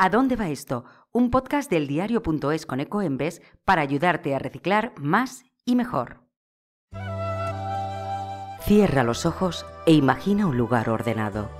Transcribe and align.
¿A 0.00 0.10
dónde 0.10 0.36
va 0.36 0.48
esto? 0.48 0.84
Un 1.10 1.28
podcast 1.28 1.68
del 1.68 1.88
diario.es 1.88 2.66
con 2.66 2.78
Ecoembes 2.78 3.42
para 3.64 3.82
ayudarte 3.82 4.32
a 4.32 4.38
reciclar 4.38 4.92
más 4.96 5.42
y 5.64 5.74
mejor. 5.74 6.20
Cierra 8.62 9.02
los 9.02 9.26
ojos 9.26 9.66
e 9.86 9.92
imagina 9.94 10.46
un 10.46 10.56
lugar 10.56 10.88
ordenado. 10.88 11.50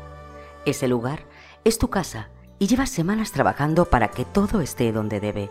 Ese 0.66 0.86
lugar 0.86 1.24
es 1.64 1.78
tu 1.78 1.90
casa 1.90 2.28
y 2.60 2.68
llevas 2.68 2.90
semanas 2.90 3.32
trabajando 3.32 3.86
para 3.86 4.12
que 4.12 4.24
todo 4.24 4.60
esté 4.60 4.92
donde 4.92 5.18
debe. 5.18 5.50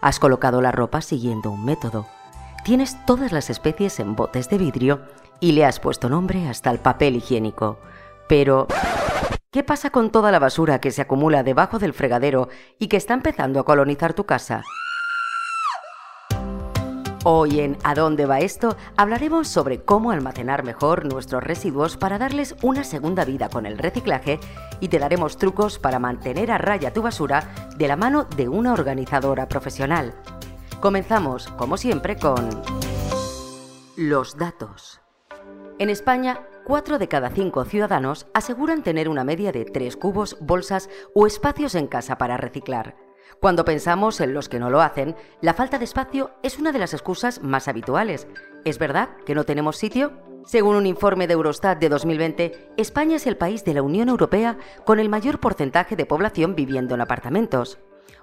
Has 0.00 0.18
colocado 0.18 0.60
la 0.60 0.72
ropa 0.72 1.02
siguiendo 1.02 1.52
un 1.52 1.64
método. 1.64 2.08
Tienes 2.64 2.96
todas 3.06 3.30
las 3.30 3.48
especies 3.48 4.00
en 4.00 4.16
botes 4.16 4.50
de 4.50 4.58
vidrio 4.58 5.02
y 5.38 5.52
le 5.52 5.64
has 5.64 5.78
puesto 5.78 6.08
nombre 6.08 6.48
hasta 6.48 6.72
el 6.72 6.80
papel 6.80 7.14
higiénico. 7.14 7.78
Pero 8.28 8.66
¿Qué 9.58 9.64
pasa 9.64 9.90
con 9.90 10.10
toda 10.10 10.30
la 10.30 10.38
basura 10.38 10.80
que 10.80 10.92
se 10.92 11.02
acumula 11.02 11.42
debajo 11.42 11.80
del 11.80 11.92
fregadero 11.92 12.48
y 12.78 12.86
que 12.86 12.96
está 12.96 13.12
empezando 13.12 13.58
a 13.58 13.64
colonizar 13.64 14.14
tu 14.14 14.24
casa? 14.24 14.62
Hoy 17.24 17.58
en 17.58 17.76
¿A 17.82 17.96
dónde 17.96 18.24
va 18.24 18.38
esto? 18.38 18.76
hablaremos 18.96 19.48
sobre 19.48 19.82
cómo 19.82 20.12
almacenar 20.12 20.62
mejor 20.62 21.12
nuestros 21.12 21.42
residuos 21.42 21.96
para 21.96 22.18
darles 22.18 22.54
una 22.62 22.84
segunda 22.84 23.24
vida 23.24 23.48
con 23.48 23.66
el 23.66 23.78
reciclaje 23.78 24.38
y 24.78 24.86
te 24.86 25.00
daremos 25.00 25.38
trucos 25.38 25.80
para 25.80 25.98
mantener 25.98 26.52
a 26.52 26.58
raya 26.58 26.92
tu 26.92 27.02
basura 27.02 27.52
de 27.76 27.88
la 27.88 27.96
mano 27.96 28.26
de 28.36 28.48
una 28.48 28.72
organizadora 28.72 29.48
profesional. 29.48 30.14
Comenzamos, 30.78 31.48
como 31.48 31.76
siempre, 31.76 32.16
con 32.16 32.48
los 33.96 34.36
datos. 34.36 35.00
En 35.80 35.90
España, 35.90 36.40
4 36.64 36.98
de 36.98 37.06
cada 37.06 37.30
5 37.30 37.64
ciudadanos 37.64 38.26
aseguran 38.34 38.82
tener 38.82 39.08
una 39.08 39.22
media 39.22 39.52
de 39.52 39.64
3 39.64 39.96
cubos, 39.96 40.36
bolsas 40.40 40.90
o 41.14 41.24
espacios 41.24 41.76
en 41.76 41.86
casa 41.86 42.18
para 42.18 42.36
reciclar. 42.36 42.96
Cuando 43.40 43.64
pensamos 43.64 44.20
en 44.20 44.34
los 44.34 44.48
que 44.48 44.58
no 44.58 44.70
lo 44.70 44.80
hacen, 44.80 45.14
la 45.40 45.54
falta 45.54 45.78
de 45.78 45.84
espacio 45.84 46.32
es 46.42 46.58
una 46.58 46.72
de 46.72 46.80
las 46.80 46.94
excusas 46.94 47.44
más 47.44 47.68
habituales. 47.68 48.26
¿Es 48.64 48.80
verdad 48.80 49.10
que 49.24 49.36
no 49.36 49.44
tenemos 49.44 49.76
sitio? 49.76 50.12
Según 50.44 50.74
un 50.74 50.86
informe 50.86 51.28
de 51.28 51.34
Eurostat 51.34 51.78
de 51.78 51.88
2020, 51.88 52.72
España 52.76 53.14
es 53.14 53.28
el 53.28 53.36
país 53.36 53.64
de 53.64 53.74
la 53.74 53.82
Unión 53.82 54.08
Europea 54.08 54.58
con 54.84 54.98
el 54.98 55.08
mayor 55.08 55.38
porcentaje 55.38 55.94
de 55.94 56.06
población 56.06 56.56
viviendo 56.56 56.96
en 56.96 57.02
apartamentos 57.02 57.78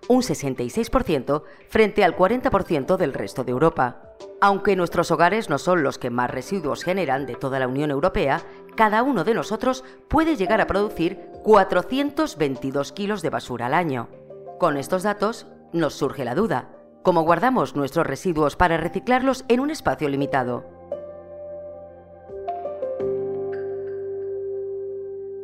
un 0.08 0.22
66% 0.22 1.44
frente 1.70 2.04
al 2.04 2.16
40% 2.16 2.98
del 2.98 3.14
resto 3.14 3.44
de 3.44 3.52
Europa. 3.52 4.14
Aunque 4.42 4.76
nuestros 4.76 5.12
hogares 5.12 5.50
no 5.50 5.58
son 5.58 5.84
los 5.84 5.98
que 5.98 6.10
más 6.10 6.30
residuos 6.30 6.84
generan 6.84 7.26
de 7.26 7.36
toda 7.36 7.60
la 7.60 7.68
Unión 7.68 7.92
Europea, 7.92 8.42
cada 8.76 9.04
uno 9.04 9.24
de 9.24 9.34
nosotros 9.34 9.84
puede 10.08 10.36
llegar 10.36 10.62
a 10.62 10.68
producir 10.68 11.30
422 11.44 12.92
kilos 12.92 13.22
de 13.22 13.30
basura 13.30 13.68
al 13.68 13.74
año. 13.74 14.10
Con 14.60 14.78
estos 14.78 15.04
datos 15.04 15.48
nos 15.74 15.94
surge 15.94 16.26
la 16.26 16.36
duda, 16.36 16.70
¿cómo 17.04 17.22
guardamos 17.22 17.76
nuestros 17.76 18.06
residuos 18.06 18.56
para 18.56 18.78
reciclarlos 18.78 19.46
en 19.48 19.60
un 19.60 19.70
espacio 19.70 20.10
limitado? 20.10 20.75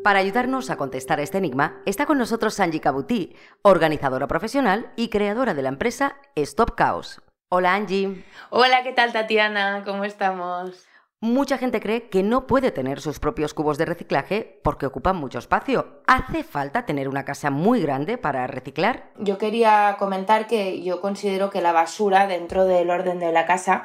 Para 0.04 0.18
ayudarnos 0.18 0.72
a 0.72 0.78
contestar 0.78 1.20
este 1.20 1.38
enigma, 1.38 1.80
está 1.86 2.08
con 2.08 2.18
nosotros 2.18 2.56
Sanji 2.56 2.80
Kabuti, 2.80 3.36
organizadora 3.62 4.28
profesional 4.28 4.92
y 4.96 5.10
creadora 5.10 5.54
de 5.54 5.62
la 5.62 5.70
empresa 5.70 6.18
Stop 6.34 6.76
Chaos. 6.76 7.22
Hola 7.50 7.76
Angie. 7.76 8.26
Hola, 8.50 8.82
¿qué 8.82 8.94
tal 8.94 9.14
Tatiana? 9.14 9.84
¿Cómo 9.86 10.04
estamos? 10.04 10.88
Mucha 11.20 11.60
gente 11.60 11.80
cree 11.80 12.10
que 12.10 12.24
no 12.24 12.48
puede 12.48 12.72
tener 12.72 13.00
sus 13.00 13.20
propios 13.20 13.54
cubos 13.54 13.78
de 13.78 13.86
reciclaje 13.86 14.60
porque 14.64 14.88
ocupan 14.88 15.18
mucho 15.18 15.38
espacio. 15.38 16.02
¿Hace 16.08 16.44
falta 16.44 16.88
tener 16.88 17.08
una 17.08 17.24
casa 17.24 17.52
muy 17.52 17.80
grande 17.80 18.18
para 18.18 18.48
reciclar? 18.48 19.12
Yo 19.20 19.38
quería 19.38 19.98
comentar 20.00 20.48
que 20.48 20.82
yo 20.82 21.00
considero 21.00 21.52
que 21.52 21.62
la 21.62 21.74
basura 21.74 22.26
dentro 22.26 22.66
del 22.66 22.90
orden 22.90 23.20
de 23.20 23.32
la 23.32 23.46
casa 23.46 23.84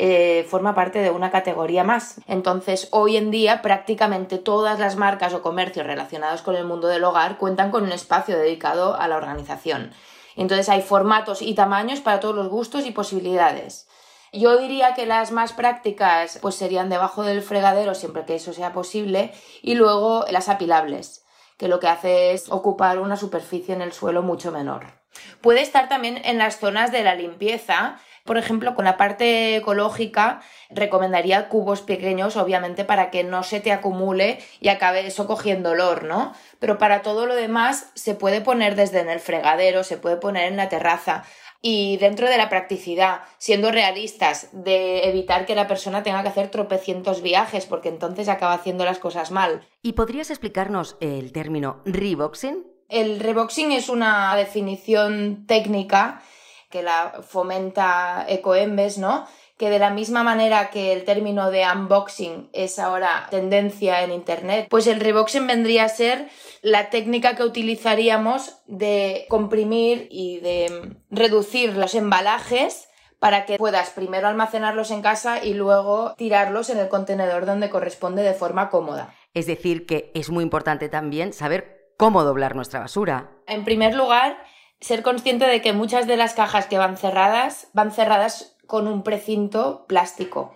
eh, 0.00 0.46
forma 0.48 0.76
parte 0.76 1.00
de 1.00 1.10
una 1.10 1.32
categoría 1.32 1.82
más. 1.82 2.20
Entonces, 2.28 2.86
hoy 2.92 3.16
en 3.16 3.32
día 3.32 3.62
prácticamente 3.62 4.38
todas 4.38 4.78
las 4.78 4.94
marcas 4.94 5.34
o 5.34 5.42
comercios 5.42 5.86
relacionados 5.86 6.42
con 6.42 6.54
el 6.54 6.64
mundo 6.64 6.86
del 6.86 7.02
hogar 7.02 7.36
cuentan 7.36 7.72
con 7.72 7.82
un 7.82 7.90
espacio 7.90 8.38
dedicado 8.38 8.94
a 8.94 9.08
la 9.08 9.16
organización. 9.16 9.92
Entonces 10.36 10.68
hay 10.68 10.82
formatos 10.82 11.42
y 11.42 11.54
tamaños 11.54 12.00
para 12.00 12.20
todos 12.20 12.36
los 12.36 12.48
gustos 12.48 12.86
y 12.86 12.92
posibilidades. 12.92 13.88
Yo 14.32 14.56
diría 14.56 14.94
que 14.94 15.04
las 15.04 15.32
más 15.32 15.52
prácticas 15.52 16.38
pues 16.40 16.54
serían 16.54 16.90
debajo 16.90 17.24
del 17.24 17.42
fregadero 17.42 17.96
siempre 17.96 18.24
que 18.24 18.36
eso 18.36 18.52
sea 18.52 18.72
posible 18.72 19.32
y 19.62 19.74
luego 19.74 20.24
las 20.30 20.48
apilables, 20.48 21.24
que 21.56 21.66
lo 21.66 21.80
que 21.80 21.88
hace 21.88 22.32
es 22.34 22.50
ocupar 22.50 23.00
una 23.00 23.16
superficie 23.16 23.74
en 23.74 23.82
el 23.82 23.92
suelo 23.92 24.22
mucho 24.22 24.52
menor. 24.52 24.97
Puede 25.40 25.62
estar 25.62 25.88
también 25.88 26.20
en 26.24 26.38
las 26.38 26.58
zonas 26.58 26.92
de 26.92 27.02
la 27.02 27.14
limpieza 27.14 27.98
por 28.28 28.36
ejemplo, 28.36 28.74
con 28.74 28.84
la 28.84 28.98
parte 28.98 29.56
ecológica, 29.56 30.42
recomendaría 30.68 31.48
cubos 31.48 31.80
pequeños, 31.80 32.36
obviamente, 32.36 32.84
para 32.84 33.10
que 33.10 33.24
no 33.24 33.42
se 33.42 33.58
te 33.58 33.72
acumule 33.72 34.38
y 34.60 34.68
acabe 34.68 35.06
eso 35.06 35.26
cogiendo 35.26 35.70
olor, 35.70 36.04
¿no? 36.04 36.34
Pero 36.58 36.76
para 36.76 37.00
todo 37.00 37.24
lo 37.24 37.34
demás 37.34 37.90
se 37.94 38.14
puede 38.14 38.42
poner 38.42 38.76
desde 38.76 39.00
en 39.00 39.08
el 39.08 39.20
fregadero, 39.20 39.82
se 39.82 39.96
puede 39.96 40.18
poner 40.18 40.44
en 40.44 40.58
la 40.58 40.68
terraza. 40.68 41.24
Y 41.62 41.96
dentro 41.96 42.28
de 42.28 42.36
la 42.36 42.50
practicidad, 42.50 43.22
siendo 43.38 43.72
realistas, 43.72 44.50
de 44.52 45.08
evitar 45.08 45.46
que 45.46 45.54
la 45.54 45.66
persona 45.66 46.02
tenga 46.02 46.22
que 46.22 46.28
hacer 46.28 46.50
tropecientos 46.50 47.22
viajes, 47.22 47.64
porque 47.64 47.88
entonces 47.88 48.28
acaba 48.28 48.52
haciendo 48.52 48.84
las 48.84 48.98
cosas 48.98 49.30
mal. 49.30 49.66
¿Y 49.80 49.94
podrías 49.94 50.28
explicarnos 50.28 50.98
el 51.00 51.32
término 51.32 51.80
reboxing? 51.86 52.77
El 52.88 53.20
reboxing 53.20 53.72
es 53.72 53.88
una 53.88 54.34
definición 54.36 55.46
técnica 55.46 56.22
que 56.70 56.82
la 56.82 57.22
fomenta 57.26 58.24
Ecoembes, 58.28 58.98
¿no? 58.98 59.26
que 59.58 59.70
de 59.70 59.80
la 59.80 59.90
misma 59.90 60.22
manera 60.22 60.70
que 60.70 60.92
el 60.92 61.04
término 61.04 61.50
de 61.50 61.64
unboxing 61.66 62.48
es 62.52 62.78
ahora 62.78 63.26
tendencia 63.30 64.02
en 64.04 64.12
Internet, 64.12 64.68
pues 64.70 64.86
el 64.86 65.00
reboxing 65.00 65.46
vendría 65.46 65.84
a 65.84 65.88
ser 65.88 66.28
la 66.62 66.90
técnica 66.90 67.34
que 67.34 67.42
utilizaríamos 67.42 68.56
de 68.66 69.26
comprimir 69.28 70.06
y 70.10 70.38
de 70.40 70.96
reducir 71.10 71.76
los 71.76 71.96
embalajes 71.96 72.88
para 73.18 73.46
que 73.46 73.58
puedas 73.58 73.90
primero 73.90 74.28
almacenarlos 74.28 74.92
en 74.92 75.02
casa 75.02 75.44
y 75.44 75.54
luego 75.54 76.14
tirarlos 76.16 76.70
en 76.70 76.78
el 76.78 76.88
contenedor 76.88 77.44
donde 77.44 77.68
corresponde 77.68 78.22
de 78.22 78.34
forma 78.34 78.70
cómoda. 78.70 79.12
Es 79.34 79.46
decir, 79.46 79.86
que 79.86 80.12
es 80.14 80.30
muy 80.30 80.44
importante 80.44 80.88
también 80.88 81.32
saber 81.32 81.77
cómo 81.98 82.22
doblar 82.22 82.54
nuestra 82.54 82.80
basura. 82.80 83.28
En 83.46 83.64
primer 83.64 83.94
lugar, 83.94 84.38
ser 84.80 85.02
consciente 85.02 85.46
de 85.46 85.60
que 85.60 85.74
muchas 85.74 86.06
de 86.06 86.16
las 86.16 86.32
cajas 86.32 86.66
que 86.66 86.78
van 86.78 86.96
cerradas 86.96 87.68
van 87.74 87.90
cerradas 87.90 88.56
con 88.66 88.86
un 88.86 89.02
precinto 89.02 89.84
plástico. 89.86 90.54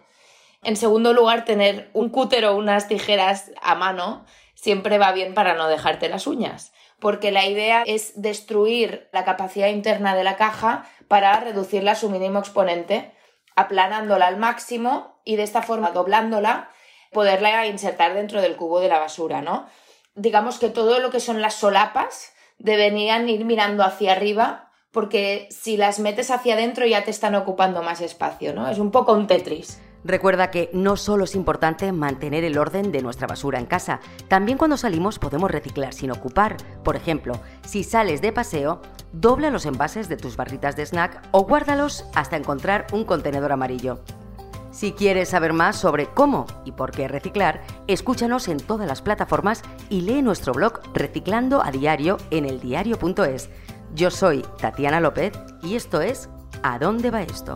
En 0.62 0.76
segundo 0.76 1.12
lugar, 1.12 1.44
tener 1.44 1.91
un 1.92 2.08
cúter 2.10 2.44
o 2.44 2.56
unas 2.56 2.86
tijeras 2.86 3.50
a 3.60 3.75
mano 3.75 4.25
siempre 4.54 4.98
va 4.98 5.10
bien 5.10 5.34
para 5.34 5.54
no 5.54 5.66
dejarte 5.66 6.08
las 6.08 6.28
uñas, 6.28 6.72
porque 7.00 7.32
la 7.32 7.44
idea 7.44 7.82
es 7.84 8.22
destruir 8.22 9.09
la 9.12 9.24
capacidad 9.24 9.66
interna 9.66 10.14
de 10.14 10.22
la 10.22 10.36
caja 10.36 10.86
para 11.09 11.41
reducirla 11.41 11.92
a 11.92 11.97
su 11.97 12.09
mínimo 12.09 12.38
exponente, 12.38 13.12
aplanándola 13.56 14.28
al 14.28 14.36
máximo 14.36 15.20
y 15.24 15.34
de 15.34 15.42
esta 15.42 15.62
forma 15.62 15.91
doblándola 15.91 16.70
poderla 17.12 17.66
insertar 17.66 18.14
dentro 18.14 18.41
del 18.41 18.54
cubo 18.54 18.78
de 18.78 18.88
la 18.88 19.00
basura, 19.00 19.42
¿no? 19.42 19.66
Digamos 20.14 20.58
que 20.58 20.68
todo 20.68 20.98
lo 20.98 21.10
que 21.10 21.20
son 21.20 21.40
las 21.40 21.54
solapas 21.54 22.32
deberían 22.58 23.28
ir 23.28 23.44
mirando 23.44 23.82
hacia 23.82 24.12
arriba 24.12 24.70
porque 24.90 25.48
si 25.50 25.78
las 25.78 25.98
metes 25.98 26.30
hacia 26.30 26.54
adentro 26.54 26.86
ya 26.86 27.02
te 27.02 27.10
están 27.10 27.34
ocupando 27.34 27.82
más 27.82 28.02
espacio, 28.02 28.54
¿no? 28.54 28.68
Es 28.68 28.78
un 28.78 28.90
poco 28.90 29.14
un 29.14 29.26
Tetris. 29.26 29.80
Recuerda 30.04 30.50
que 30.50 30.68
no 30.74 30.96
solo 30.96 31.24
es 31.24 31.34
importante 31.34 31.92
mantener 31.92 32.44
el 32.44 32.58
orden 32.58 32.92
de 32.92 33.02
nuestra 33.02 33.26
basura 33.26 33.58
en 33.58 33.66
casa, 33.66 34.00
también 34.28 34.58
cuando 34.58 34.76
salimos 34.76 35.18
podemos 35.18 35.50
reciclar 35.50 35.94
sin 35.94 36.10
ocupar. 36.10 36.56
Por 36.84 36.96
ejemplo, 36.96 37.40
si 37.64 37.84
sales 37.84 38.20
de 38.20 38.32
paseo, 38.32 38.82
dobla 39.12 39.50
los 39.50 39.65
envases 39.65 40.08
de 40.08 40.16
tus 40.16 40.36
barritas 40.36 40.76
de 40.76 40.84
snack 40.84 41.22
o 41.30 41.44
guárdalos 41.44 42.04
hasta 42.15 42.36
encontrar 42.36 42.86
un 42.92 43.04
contenedor 43.04 43.53
amarillo. 43.53 44.00
Si 44.72 44.92
quieres 44.92 45.28
saber 45.28 45.53
más 45.53 45.77
sobre 45.77 46.07
cómo 46.07 46.47
y 46.65 46.72
por 46.72 46.92
qué 46.92 47.07
reciclar, 47.07 47.63
escúchanos 47.86 48.48
en 48.48 48.57
todas 48.57 48.89
las 48.89 49.03
plataformas 49.03 49.63
y 49.91 50.01
lee 50.01 50.22
nuestro 50.22 50.54
blog 50.54 50.80
Reciclando 50.95 51.63
a 51.63 51.71
Diario 51.71 52.16
en 52.30 52.47
eldiario.es. 52.47 53.51
Yo 53.95 54.10
soy 54.10 54.42
Tatiana 54.59 54.98
López 54.98 55.34
y 55.63 55.77
esto 55.77 56.01
es 56.01 56.30
¿A 56.63 56.78
dónde 56.78 57.10
va 57.10 57.22
esto? 57.22 57.54